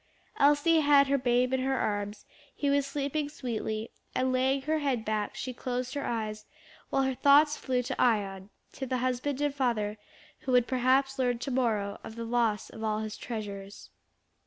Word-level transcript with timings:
Elsie 0.39 0.79
had 0.79 1.05
her 1.05 1.17
babe 1.19 1.53
in 1.53 1.59
her 1.59 1.77
arms; 1.77 2.25
he 2.55 2.71
was 2.71 2.87
sleeping 2.87 3.29
sweetly, 3.29 3.91
and 4.15 4.33
laying 4.33 4.63
her 4.63 4.79
head 4.79 5.05
back, 5.05 5.35
she 5.35 5.53
closed 5.53 5.93
her 5.93 6.03
eyes 6.03 6.47
while 6.89 7.03
her 7.03 7.13
thoughts 7.13 7.55
flew 7.55 7.83
to 7.83 8.01
Ion, 8.01 8.49
to 8.73 8.87
the 8.87 8.97
husband 8.97 9.39
and 9.41 9.53
father 9.53 9.99
who 10.39 10.53
would 10.53 10.65
perhaps 10.65 11.19
learn 11.19 11.37
to 11.37 11.51
morrow 11.51 11.99
of 12.03 12.15
the 12.15 12.25
loss 12.25 12.71
of 12.71 12.83
all 12.83 12.97
his 13.01 13.15
treasures. 13.15 13.91